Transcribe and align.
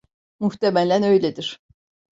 Muhtemelen 0.39 1.03
öyledir. 1.03 1.59